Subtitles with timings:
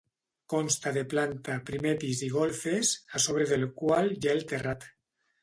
[0.51, 4.91] Consta de planta, primer pis i golfes, a sobre del qual hi ha el terrat.